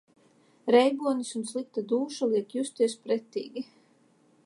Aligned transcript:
Reibonis 0.75 1.29
un 1.41 1.45
slikta 1.51 1.85
dūša 1.93 2.31
liek 2.33 2.59
justies 2.61 2.99
pretīgi. 3.07 3.69